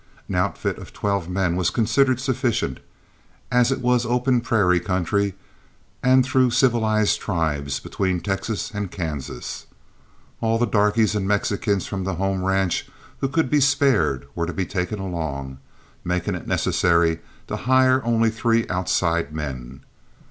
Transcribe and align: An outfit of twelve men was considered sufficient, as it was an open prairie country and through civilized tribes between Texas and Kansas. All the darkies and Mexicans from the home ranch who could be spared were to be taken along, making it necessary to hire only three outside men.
An 0.27 0.33
outfit 0.33 0.79
of 0.79 0.91
twelve 0.93 1.29
men 1.29 1.55
was 1.55 1.69
considered 1.69 2.19
sufficient, 2.19 2.79
as 3.51 3.71
it 3.71 3.81
was 3.81 4.03
an 4.03 4.09
open 4.09 4.41
prairie 4.41 4.79
country 4.79 5.35
and 6.01 6.25
through 6.25 6.49
civilized 6.49 7.21
tribes 7.21 7.79
between 7.79 8.19
Texas 8.19 8.71
and 8.71 8.89
Kansas. 8.89 9.67
All 10.41 10.57
the 10.57 10.65
darkies 10.65 11.13
and 11.13 11.27
Mexicans 11.27 11.85
from 11.85 12.03
the 12.03 12.15
home 12.15 12.43
ranch 12.43 12.89
who 13.19 13.27
could 13.27 13.51
be 13.51 13.61
spared 13.61 14.27
were 14.33 14.47
to 14.47 14.53
be 14.53 14.65
taken 14.65 14.97
along, 14.97 15.59
making 16.03 16.33
it 16.33 16.47
necessary 16.47 17.19
to 17.45 17.55
hire 17.57 18.03
only 18.03 18.31
three 18.31 18.67
outside 18.69 19.31
men. 19.31 19.81